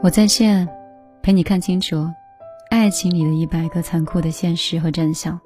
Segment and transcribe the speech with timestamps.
[0.00, 0.66] 我在线，
[1.22, 2.08] 陪你看清楚
[2.70, 5.38] 爱情里的一百个残酷的现实和真相。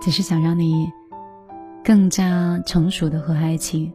[0.00, 0.90] 只是想让你
[1.84, 3.92] 更加成熟的和爱情、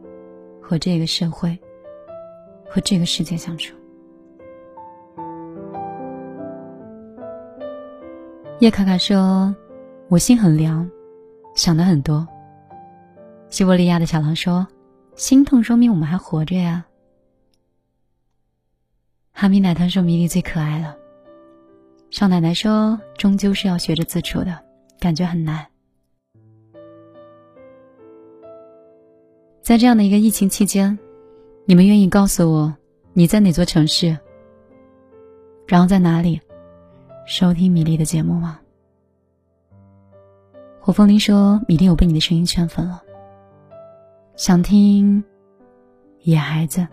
[0.62, 1.58] 和这个社会、
[2.68, 3.74] 和这个世界相处。
[8.60, 9.52] 叶卡卡说
[10.08, 10.88] ：“我心很凉，
[11.56, 12.24] 想的很多。”
[13.50, 14.64] 西伯利亚的小狼说
[15.16, 16.86] ：“心痛说明我们还活着呀。”
[19.36, 20.96] 哈密奶糖说：“米粒最可爱了。”
[22.08, 24.56] 少奶奶说：“终究是要学着自处的，
[25.00, 25.66] 感觉很难。”
[29.60, 30.96] 在这样的一个疫情期间，
[31.64, 32.72] 你们愿意告诉我
[33.12, 34.16] 你在哪座城市，
[35.66, 36.40] 然后在哪里
[37.26, 38.60] 收听米粒的节目吗？
[40.78, 43.02] 火凤铃说：“米粒，我被你的声音圈粉了，
[44.36, 45.24] 想听
[46.20, 46.86] 野孩子。”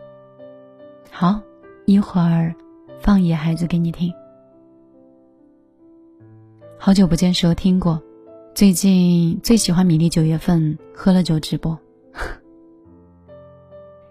[1.12, 1.40] 好。
[1.86, 2.56] 一会儿，
[3.00, 4.14] 放野孩子给你听。
[6.78, 8.02] 好久不见，时候听过。
[8.54, 11.78] 最近最喜欢米粒九月份喝了酒直播。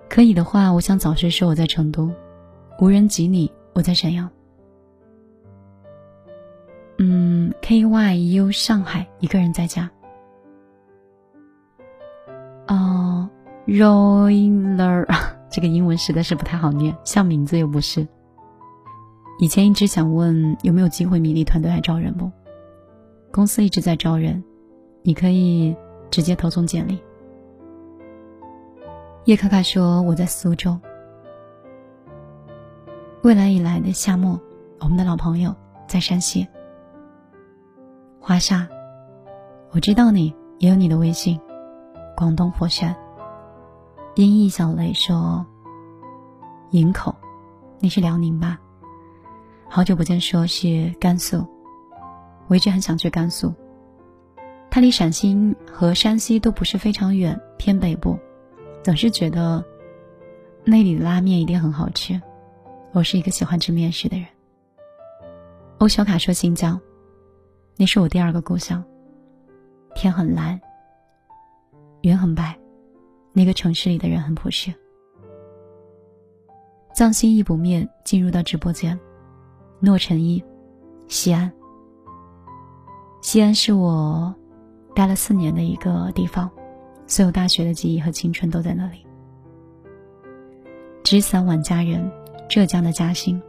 [0.08, 2.10] 可以的话，我想早些说我在成都，
[2.80, 4.28] 无人及你，我在沈阳。
[6.98, 9.90] 嗯，K Y U 上海一个人在家。
[12.68, 13.28] 哦
[13.66, 15.06] ，Roller。
[15.50, 18.06] 这个英文实在是不太好念，像名字又不是。
[19.38, 22.30] 以前一直想问有没有机会，米粒团队还招人不？
[23.32, 24.42] 公司一直在招人，
[25.02, 25.74] 你可以
[26.10, 27.02] 直接投送简历。
[29.24, 30.78] 叶卡卡说我在苏州。
[33.22, 34.40] 未来以来的夏末，
[34.78, 35.54] 我们的老朋友
[35.86, 36.46] 在山西。
[38.20, 38.68] 华沙，
[39.72, 41.40] 我知道你也有你的微信，
[42.16, 42.94] 广东佛山。
[44.16, 45.46] 音译小雷说
[46.72, 47.14] ：“营口，
[47.78, 48.58] 你是辽宁吧？
[49.68, 51.46] 好久不见，说是甘肃。
[52.48, 53.54] 我一直很想去甘肃，
[54.68, 58.18] 它离陕西和山西都不是非常远，偏北部。
[58.82, 59.64] 总是觉得
[60.64, 62.20] 那里的拉面一定很好吃。
[62.90, 64.26] 我是一个喜欢吃面食的人。”
[65.78, 66.78] 欧小卡说：“新疆，
[67.76, 68.84] 那是我第二个故乡。
[69.94, 70.60] 天很蓝，
[72.02, 72.58] 云很白。”
[73.32, 74.72] 那个城市里的人很朴实。
[76.94, 78.98] 藏心一不灭进入到直播间，
[79.78, 80.42] 诺晨一，
[81.08, 81.50] 西安。
[83.22, 84.34] 西安是我
[84.94, 86.50] 待了四年的一个地方，
[87.06, 89.06] 所有大学的记忆和青春都在那里。
[91.02, 92.10] 纸伞晚佳人，
[92.48, 93.40] 浙江的嘉兴。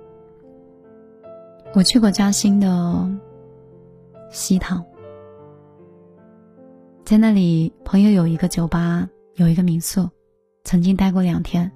[1.74, 3.10] 我去过嘉兴的
[4.30, 4.86] 西塘，
[7.04, 9.10] 在那里朋友有一个酒吧。
[9.42, 10.08] 有一个民宿，
[10.64, 11.70] 曾经待过两天。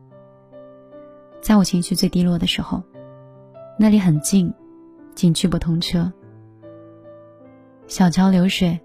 [1.42, 2.84] 在我情绪最低落的时候，
[3.80, 4.54] 那里很近，
[5.16, 6.14] 景区不通车，
[7.88, 8.80] 小桥流水，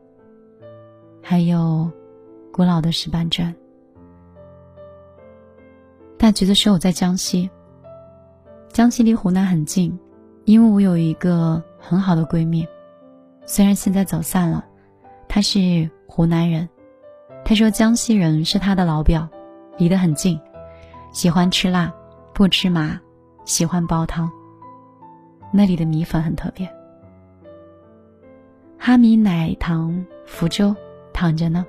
[1.23, 1.91] 还有
[2.51, 3.55] 古老的石板砖。
[6.17, 7.51] 大橘子说我在江西，
[8.73, 9.99] 江西离湖南很近，
[10.47, 12.67] 因为我有一个很好的闺蜜，
[13.45, 14.65] 虽然现在走散了，
[15.29, 16.67] 她是湖南人。
[17.51, 19.29] 他说：“江西人是他的老表，
[19.77, 20.41] 离得很近，
[21.11, 21.93] 喜欢吃辣，
[22.33, 22.97] 不吃麻，
[23.45, 24.31] 喜欢煲汤。
[25.53, 26.73] 那里的米粉很特别。
[28.79, 30.73] 哈米奶糖，福州
[31.13, 31.67] 躺着呢。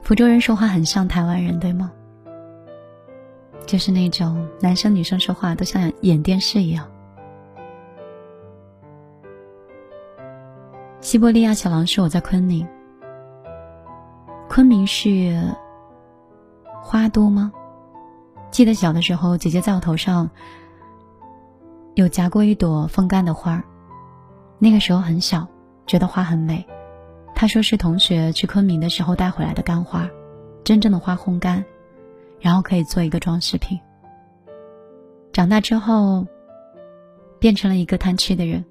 [0.00, 1.92] 福州人说话很像台湾人，对吗？
[3.66, 6.90] 就是那种男生女生说话都像演电视一样。”
[11.02, 12.66] 西伯利亚小狼说：“我在昆明。”
[14.56, 15.54] 昆明是
[16.80, 17.52] 花多吗？
[18.50, 20.30] 记得小的时候，姐姐在我头上
[21.94, 23.62] 有夹过一朵风干的花
[24.58, 25.46] 那个时候很小，
[25.86, 26.66] 觉得花很美。
[27.34, 30.08] 她说是同学去昆明的时候带回来的干花，
[30.64, 31.62] 真正的花烘干，
[32.40, 33.78] 然后可以做一个装饰品。
[35.34, 36.26] 长大之后，
[37.38, 38.64] 变成了一个贪吃的人，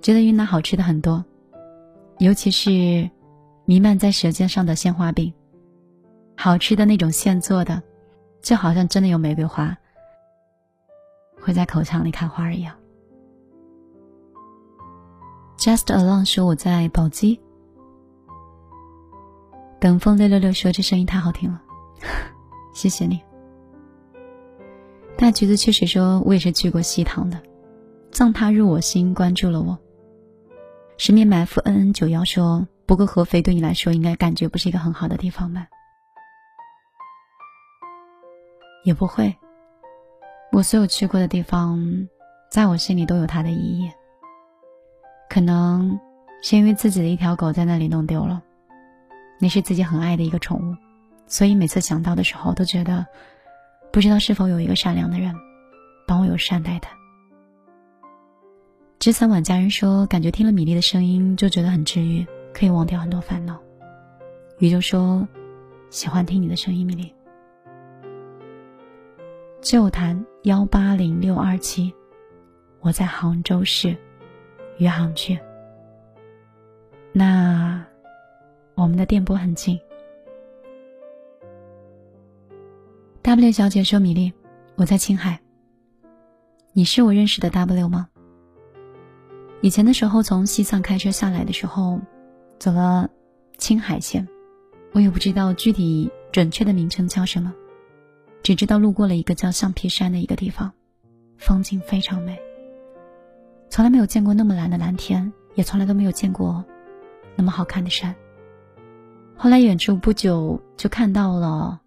[0.00, 1.24] 觉得云南好吃的很多，
[2.20, 3.10] 尤其是。
[3.68, 5.34] 弥漫在舌尖上的鲜花饼，
[6.36, 7.82] 好吃的那种现做的，
[8.40, 9.76] 就好像真的有玫瑰花
[11.40, 12.76] 会在口腔里开花一样。
[15.58, 17.40] Just alone 说我在宝鸡，
[19.80, 21.60] 等风六六六说这声音太好听了，
[22.72, 23.20] 谢谢你。
[25.18, 27.42] 大橘子确实说我也是去过西塘的，
[28.12, 29.76] 葬他入我心，关注了我。
[30.98, 32.64] 十面埋伏 N N 九幺说。
[32.86, 35.66] 不过合肥对你来说应该感觉不是一个很好的地方吧？
[38.84, 39.36] 也不会，
[40.52, 42.08] 我所有去过的地方，
[42.48, 43.90] 在我心里都有它的意义。
[45.28, 45.98] 可能
[46.40, 48.40] 是因为自己的一条狗在那里弄丢了，
[49.40, 50.76] 那是自己很爱的一个宠物，
[51.26, 53.04] 所以每次想到的时候，都觉得
[53.92, 55.34] 不知道是否有一个善良的人
[56.06, 56.90] 帮我有善待它。
[59.00, 62.24] 之前晚家人说，感觉听了米粒的声音就觉得很治愈，
[62.56, 63.60] 可以忘掉很多烦恼。
[64.60, 65.28] 雨就说，
[65.90, 67.12] 喜欢听你的声音，米粒。
[69.60, 71.92] 旧谈幺八零六二七，
[72.80, 73.94] 我在杭州市
[74.78, 75.38] 余杭区。
[77.12, 77.84] 那
[78.74, 79.78] 我们的电波很近。
[83.20, 84.32] W 小姐说：“米粒，
[84.76, 85.38] 我在青海。
[86.72, 88.08] 你是我认识的 W 吗？
[89.60, 92.00] 以前的时候，从西藏开车下来的时候，
[92.58, 93.08] 走了
[93.58, 94.26] 青海线，
[94.92, 97.54] 我也不知道具体准确的名称叫什么。”
[98.42, 100.72] 只知道路过了一个叫橡皮山的一个地方，
[101.36, 102.38] 风景非常美。
[103.68, 106.64] 从来没有见过那么蓝的蓝天，也从来都没有见过
[107.34, 108.14] 那么好看的山。
[109.36, 111.80] 后来远处不久就看到了，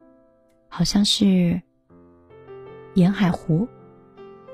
[0.68, 1.62] 好像是
[2.94, 3.66] 沿海湖，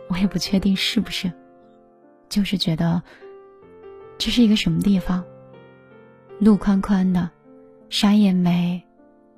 [0.08, 1.32] 我也不确定是不是，
[2.30, 3.02] 就是觉得
[4.20, 5.26] 这是一个什么地方，
[6.40, 7.30] 路宽宽的，
[7.90, 8.84] 山也美，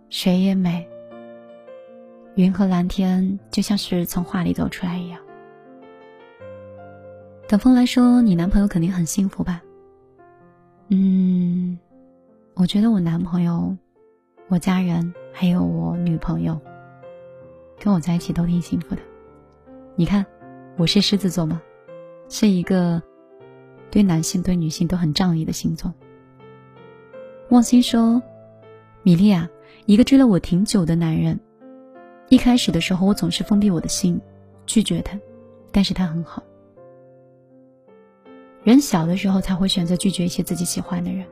[0.09, 0.87] 水也美。
[2.35, 5.19] 云和蓝天就像是从画里走出来一样。
[7.47, 9.61] 等风来说：“你男朋友肯定很幸福吧？”
[10.89, 11.77] 嗯，
[12.55, 13.75] 我觉得我男朋友、
[14.47, 16.59] 我家人还有我女朋友，
[17.79, 19.01] 跟我在一起都挺幸福的。
[19.95, 20.25] 你看，
[20.77, 21.61] 我是狮子座吗？
[22.27, 23.01] 是一个
[23.91, 25.93] 对男性、对女性都很仗义的星座。
[27.49, 28.21] 望星说
[29.03, 29.49] ：“米莉啊，
[29.85, 31.39] 一个追了我挺久的男人。”
[32.29, 34.19] 一开始的时候，我总是封闭我的心，
[34.65, 35.17] 拒绝他，
[35.71, 36.43] 但是他很好。
[38.63, 41.25] 人小的时候才会选择拒绝一些自己喜欢的人。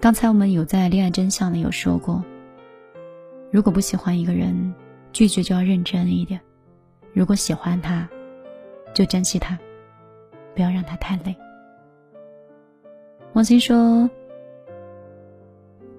[0.00, 2.22] 刚才我们有在恋爱真相里有说过，
[3.50, 4.72] 如果不喜欢一个人，
[5.12, 6.38] 拒绝就要认真一点；
[7.12, 8.08] 如果喜欢他，
[8.94, 9.58] 就珍惜他，
[10.54, 11.34] 不要让他太累。
[13.32, 14.08] 王鑫说：“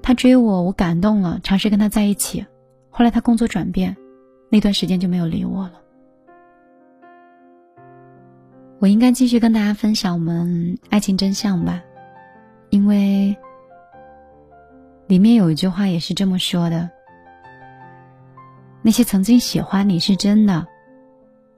[0.10, 2.44] 他追我，我感动了，尝试跟他在一起。”
[2.90, 3.96] 后来他工作转变，
[4.50, 5.74] 那段时间就没有理我了。
[8.80, 11.80] 我应该继续跟大家分享我们爱情真相吧，
[12.72, 13.38] 因为
[15.06, 16.90] 里面有一句话也是这么说的：
[18.82, 20.66] 那些曾经喜欢你是真的，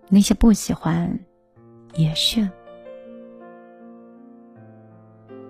[0.10, 1.10] 那些不喜欢
[1.94, 2.46] 也是。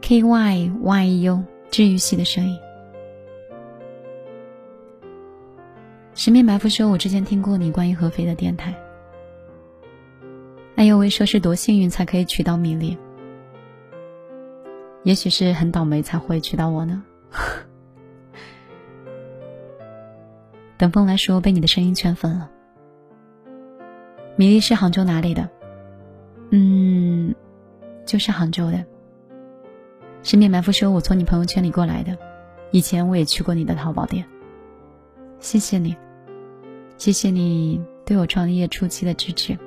[0.04, 2.56] K Y Y U 治愈系的声音。
[6.24, 8.76] 十面埋伏说：“我之前听过你关于合肥的电台。”
[10.78, 12.96] 哎呦喂，说是多幸运才可以娶到米粒，
[15.02, 17.04] 也许是很倒霉才会娶到我呢。
[20.78, 22.48] 等风来说，被你的声音圈粉了。
[24.36, 25.50] 米粒是杭州哪里的？
[26.52, 27.34] 嗯，
[28.06, 28.86] 就是杭州的。
[30.22, 32.16] 十面埋伏说：“我从你朋友圈里过来的，
[32.70, 34.24] 以前我也去过你的淘宝店。”
[35.42, 35.98] 谢谢你，
[37.02, 39.58] 谢谢你对我创业初期的支持。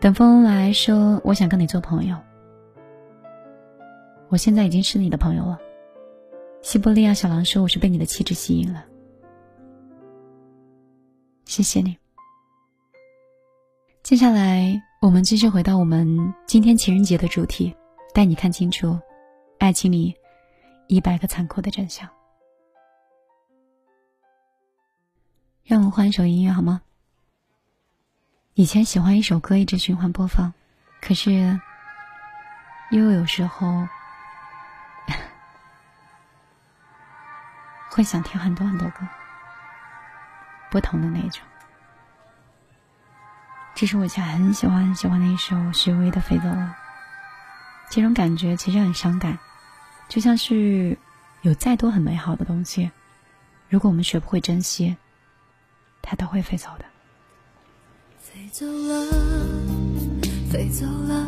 [0.00, 2.16] 等风来说，我想跟你做朋友。
[4.30, 5.58] 我现在已经是你的朋友了。
[6.62, 8.82] 西伯利亚小狼说，我是被你的气质吸引了。
[11.44, 11.94] 谢谢你。
[14.02, 17.76] 接下来，我们继续回到我们今天情人节的主题，
[18.14, 18.98] 带你看清楚
[19.58, 20.14] 爱情里
[20.88, 22.08] 一百个残酷的真相。
[25.64, 26.82] 让我换一首音乐好吗？
[28.52, 30.52] 以前喜欢一首歌一直循环播放，
[31.00, 31.58] 可是
[32.90, 33.88] 又有时候
[37.90, 39.08] 会想听很多很多歌，
[40.70, 41.42] 不同的那种。
[43.74, 46.76] 这是我以前很喜欢很喜欢的一首许巍的《飞走了》，
[47.90, 49.38] 这种感觉其实很伤感，
[50.08, 50.98] 就像是
[51.40, 52.90] 有再多很美好的东西，
[53.70, 54.98] 如果我们学不会珍惜。
[56.06, 56.84] 它都会飞走的。
[58.18, 59.06] 飞走了，
[60.50, 61.26] 飞走了，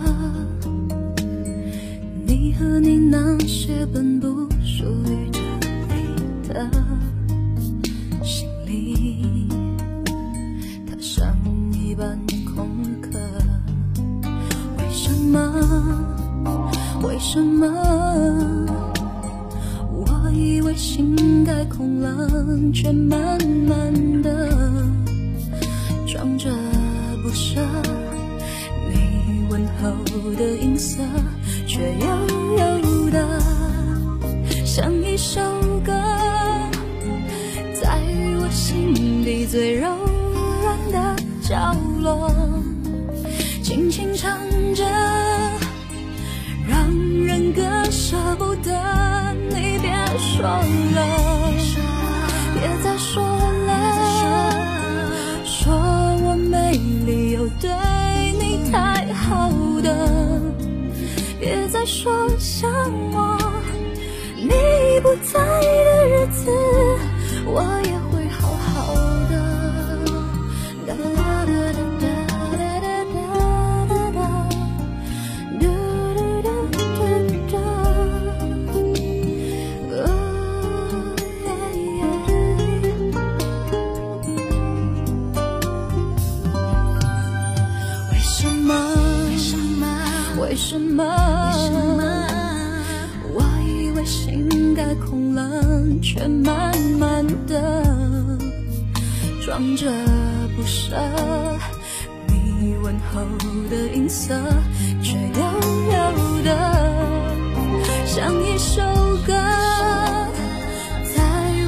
[2.27, 4.27] 你和你那些本不
[4.63, 5.41] 属于这
[5.95, 6.71] 里的
[8.23, 9.49] 行李，
[10.87, 11.35] 它像
[11.73, 13.19] 一本空壳。
[14.79, 15.41] 为什么？
[17.03, 18.76] 为什么？
[20.77, 22.29] 心该空了，
[22.71, 24.47] 却慢慢的
[26.07, 26.51] 装着
[27.23, 27.59] 不舍。
[28.93, 29.91] 你问候
[30.35, 30.99] 的音色
[31.67, 32.07] 却悠
[32.59, 33.41] 悠的
[34.67, 35.41] 像一首
[35.83, 35.93] 歌，
[37.73, 37.99] 在
[38.39, 38.93] 我心
[39.25, 39.89] 底最柔
[40.63, 42.31] 软的角落，
[43.63, 44.39] 轻轻唱
[44.75, 44.85] 着，
[46.69, 46.87] 让
[47.25, 49.16] 人割舍不得。
[50.37, 50.53] 说了，
[52.55, 53.73] 别再说了，
[55.47, 56.73] 说我没
[57.07, 57.71] 理由对
[58.39, 59.51] 你太好
[59.83, 59.89] 的，
[61.41, 62.71] 别再说想
[63.13, 63.39] 我。
[64.37, 64.51] 你
[65.03, 66.46] 不在的日子，
[91.17, 92.01] 为什么？
[93.35, 95.63] 我以为心该空了，
[96.03, 97.83] 却慢慢的
[99.45, 99.91] 装着
[100.57, 100.97] 不舍。
[102.29, 103.21] 你问候
[103.71, 104.35] 的音色，
[105.03, 105.41] 却悠
[105.93, 106.49] 悠的
[108.07, 108.83] 像一首
[109.27, 109.33] 歌，
[111.15, 111.23] 在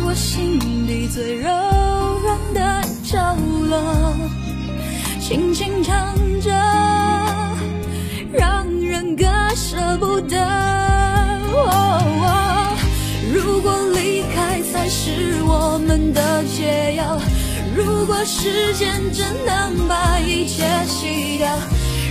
[0.04, 1.50] 我心底最柔
[2.22, 3.36] 软的角
[3.68, 3.78] 落，
[5.20, 6.97] 轻轻唱着。
[9.68, 10.34] 舍不得。
[13.30, 17.20] 如果离开才是我们的解药，
[17.76, 21.54] 如果时间真能把一切洗掉，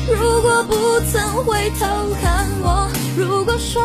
[0.07, 1.87] 如果不曾回头
[2.21, 2.87] 看我，
[3.17, 3.81] 如果说，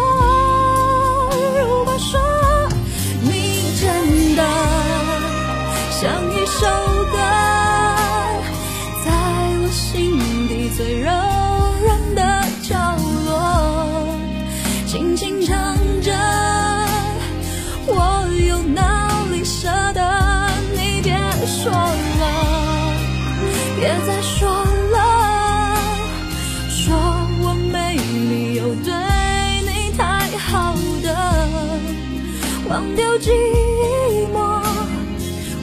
[33.23, 33.31] 寂
[34.33, 34.61] 寞。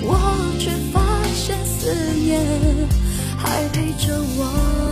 [0.02, 1.02] 我却发
[1.34, 2.42] 现思念
[3.38, 4.89] 还陪着我。